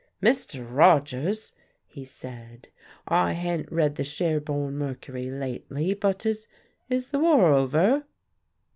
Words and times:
"Mr. 0.19 0.65
Rogers," 0.67 1.53
he 1.85 2.03
said, 2.03 2.69
"I 3.07 3.33
han't 3.33 3.71
read 3.71 3.97
the 3.97 4.03
Sherborne 4.03 4.75
Mercury 4.75 5.29
lately, 5.29 5.93
but 5.93 6.25
is 6.25 6.47
is 6.89 7.11
the 7.11 7.19
war 7.19 7.53
over?" 7.53 8.05